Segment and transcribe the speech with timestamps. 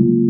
[0.00, 0.27] Come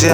[0.00, 0.08] Come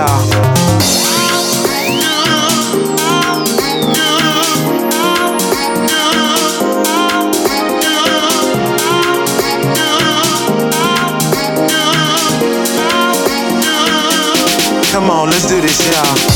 [15.10, 16.35] on, let's do this, y'all.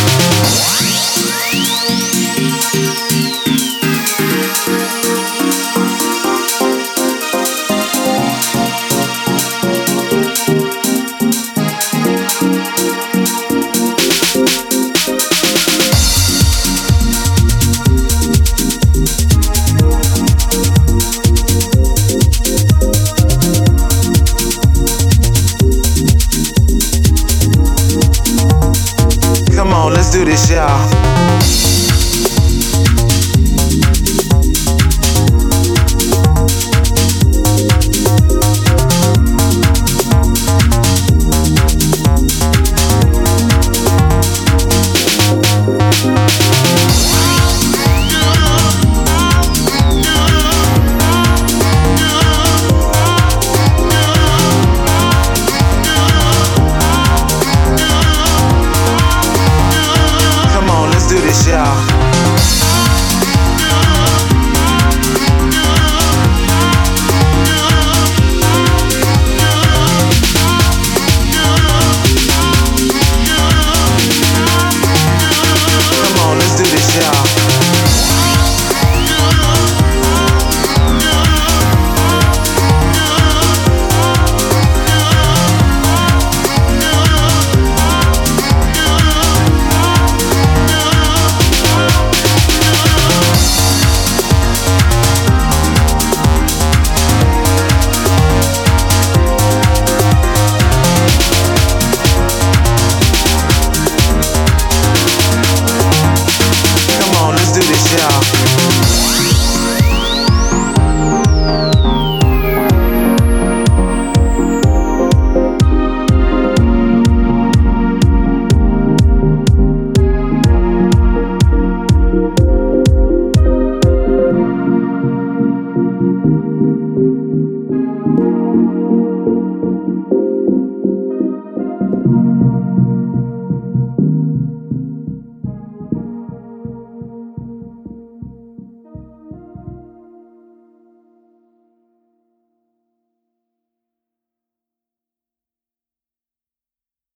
[30.11, 31.10] do this, y'all.